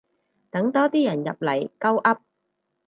[0.49, 2.17] 等多啲人入嚟鳩噏